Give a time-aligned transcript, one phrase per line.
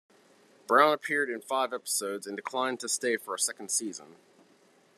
[0.65, 4.15] Brown appeared in five episodes and declined to stay for a second season.